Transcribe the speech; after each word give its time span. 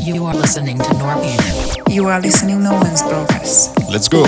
You 0.00 0.24
are 0.24 0.34
listening 0.34 0.78
to 0.78 0.94
Norpin. 0.94 1.38
You 1.92 2.06
are 2.06 2.20
listening 2.20 2.56
to 2.56 2.62
No 2.62 2.72
One's 2.72 3.02
Broadcast. 3.02 3.78
Let's 3.90 4.08
go. 4.08 4.24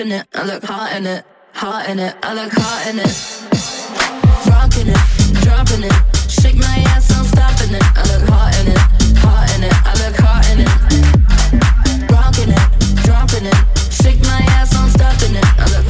Stopping 0.00 0.12
it. 0.12 0.26
I 0.34 0.46
look 0.46 0.64
hot 0.64 0.96
in 0.96 1.06
it, 1.06 1.24
hot 1.52 1.88
in 1.90 1.98
it. 1.98 2.16
I 2.22 2.32
look 2.32 2.52
hot 2.52 2.86
in 2.88 2.98
it. 3.00 3.12
Rocking 4.48 4.88
it, 4.88 5.42
dropping 5.42 5.84
it. 5.84 5.92
Shake 6.30 6.56
my 6.56 6.84
ass, 6.88 7.10
no 7.10 7.22
stopping 7.24 7.74
it. 7.74 7.82
I 7.96 8.02
look 8.08 8.28
hot 8.28 8.56
in 8.60 8.68
it, 8.68 8.78
hot 9.18 9.50
in 9.56 9.64
it. 9.64 9.74
I 9.84 9.92
look 10.00 10.16
hot 10.16 10.48
in 10.52 10.60
it. 10.64 10.70
Rocking 12.10 12.48
it, 12.48 13.04
dropping 13.04 13.46
it. 13.46 13.58
Shake 13.92 14.20
my 14.22 14.40
ass, 14.56 14.72
no 14.72 14.88
stopping 14.88 15.36
it. 15.36 15.44
I 15.58 15.66
look 15.76 15.89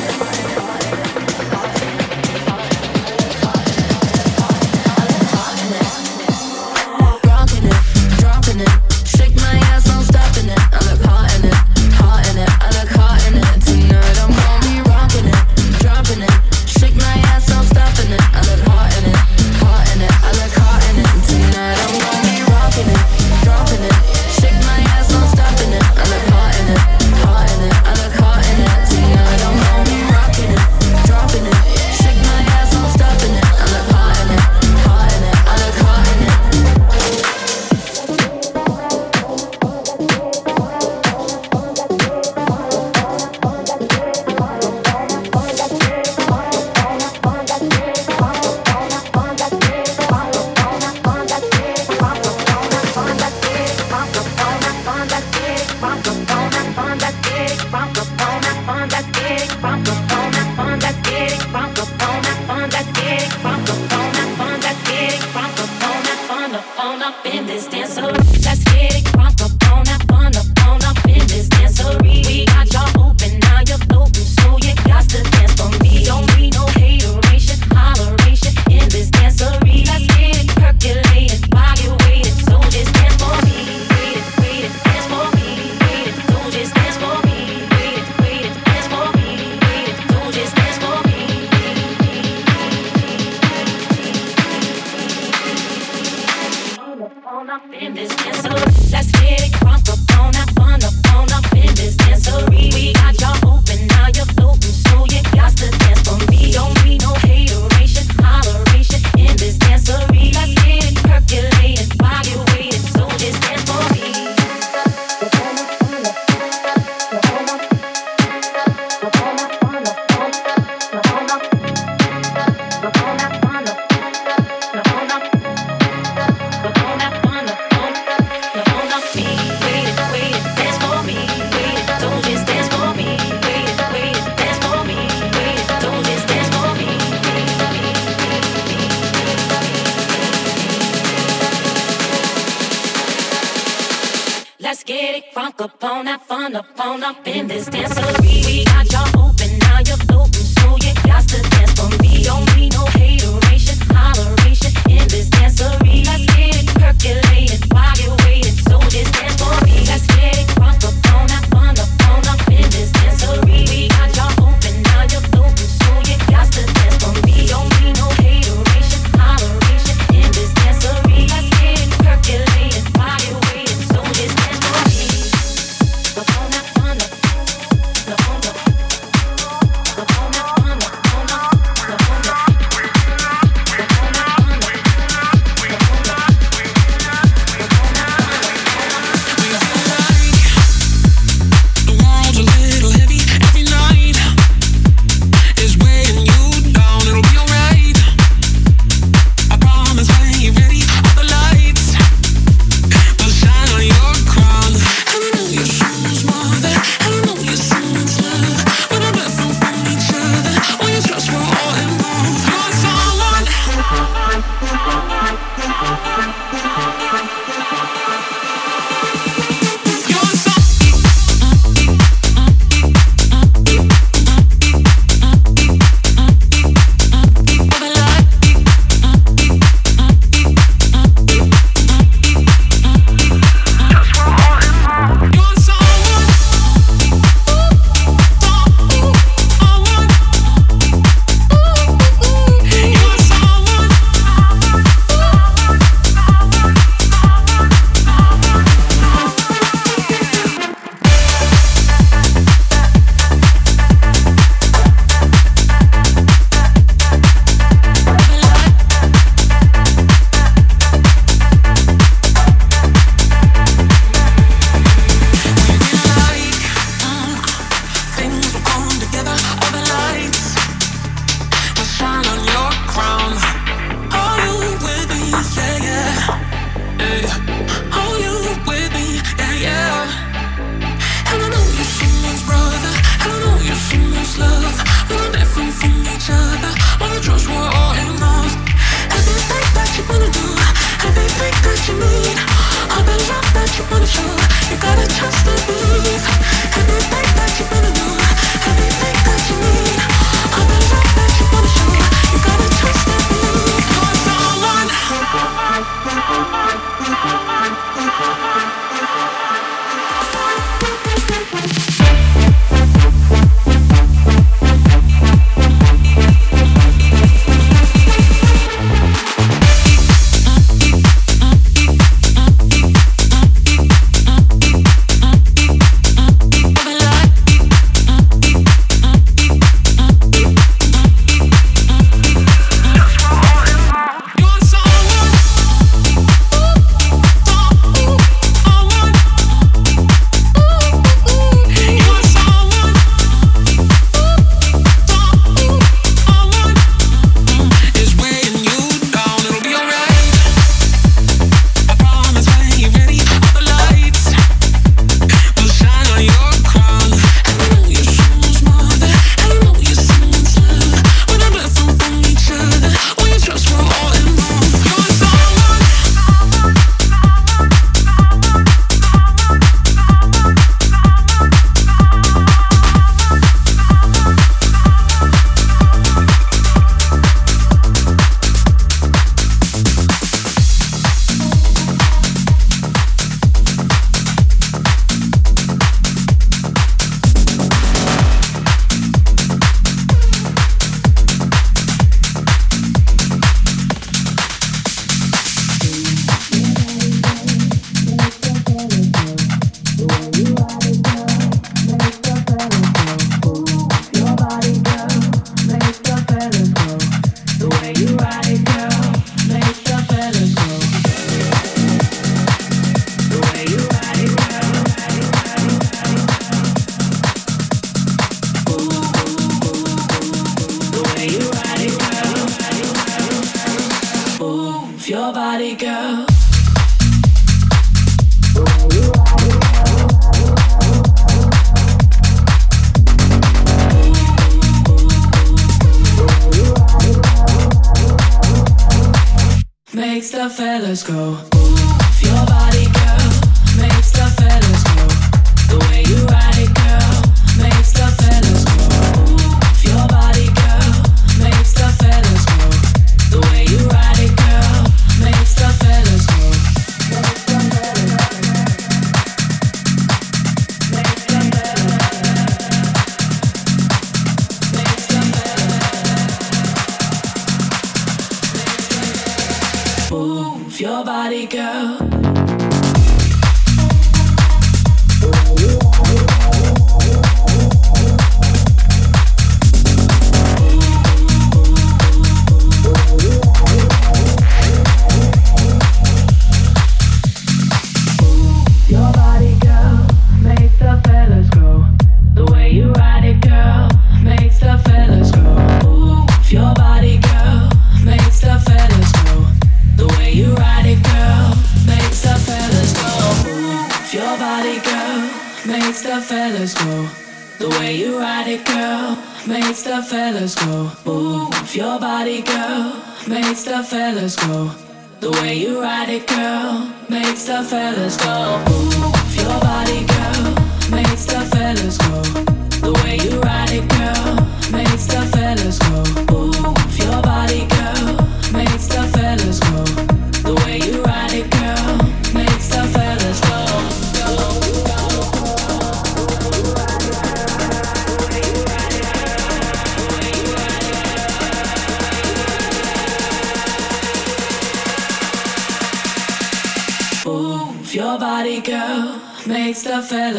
up 146.61 146.79
on 146.79 147.03
up 147.03 147.27
in 147.27 147.47
this 147.47 147.65
dance. 147.65 148.20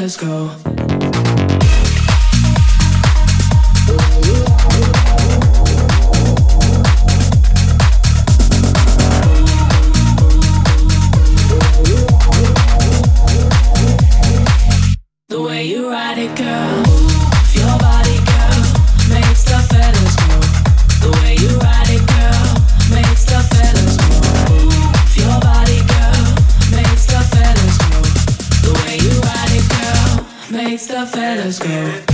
let's 0.03 0.17
go. 0.17 0.49
The 15.29 15.41
way 15.41 15.67
you 15.67 15.89
ride 15.89 16.19
it, 16.19 16.37
girl. 16.37 16.82
Let 31.14 31.40
us 31.40 31.59
go. 31.59 32.12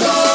Go. 0.00 0.27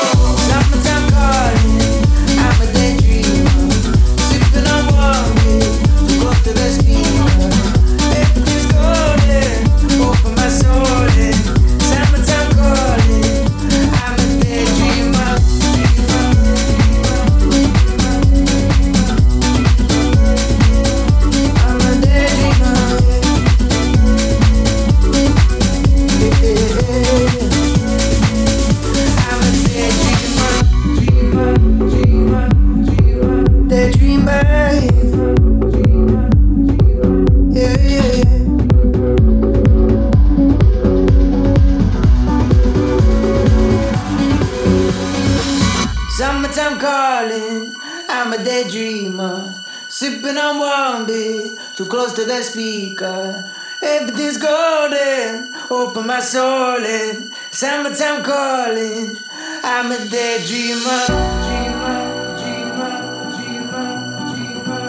Speaker. 52.44 53.50
Everything's 53.82 54.38
golden, 54.38 55.54
open 55.70 56.08
my 56.08 56.20
soul 56.20 56.84
in. 56.84 57.32
Summertime 57.52 58.24
calling, 58.24 59.18
I'm 59.64 59.92
a 59.92 59.96
daydreamer. 59.96 61.08
Dreamer, 61.46 62.00
dreamer, 62.40 62.96
dreamer, 63.36 63.98
dreamer. 64.30 64.84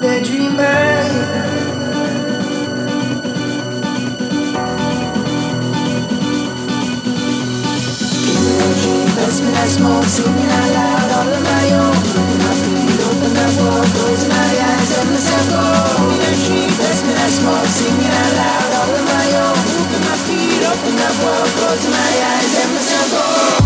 Daydreamer. 0.00 1.56
Best 9.16 9.42
me 9.42 9.50
that 9.50 9.68
smoke, 9.68 10.04
singing 10.04 10.50
out 10.50 10.70
loud, 10.74 11.10
all 11.12 11.34
on 11.34 11.42
my 11.42 11.70
own. 11.74 11.95
That 17.46 17.68
singing 17.68 18.10
out 18.10 18.32
loud, 18.34 18.70
all 18.74 18.90
on 18.98 19.04
my 19.06 19.26
own. 19.38 19.58
Open 19.78 20.02
my 20.02 20.16
feet, 20.26 20.62
open 20.66 20.94
that 20.98 21.14
world, 21.22 21.50
close 21.62 21.86
my 21.86 22.10
eyes, 22.34 22.52
and 22.58 22.72
myself 22.74 23.10
go. 23.12 23.65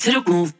To 0.00 0.12
the 0.12 0.20
groove. 0.22 0.59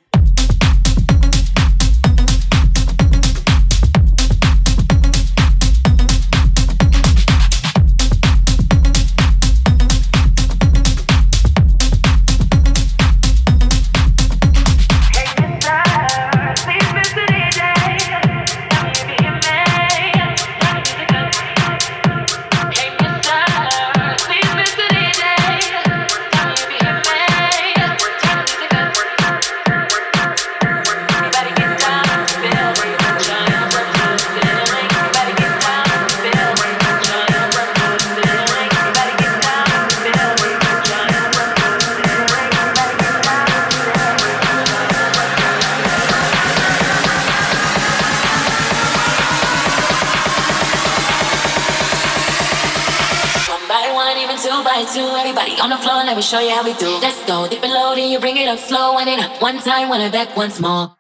On 55.61 55.71
the 55.71 55.77
floor, 55.77 56.03
let 56.05 56.17
me 56.17 56.23
show 56.23 56.41
you 56.41 56.51
how 56.51 56.65
we 56.65 56.73
do. 56.75 56.89
Let's 57.01 57.25
go, 57.27 57.47
dip 57.49 57.63
it 57.63 57.69
low, 57.69 57.95
then 57.95 58.11
you 58.11 58.19
bring 58.19 58.37
it 58.37 58.49
up 58.49 58.59
slow, 58.59 58.95
wind 58.95 59.09
it 59.09 59.21
up 59.21 59.43
one 59.43 59.59
time, 59.59 59.89
wind 59.91 60.03
it 60.03 60.13
back 60.13 60.37
once 60.37 60.59
more. 60.59 60.97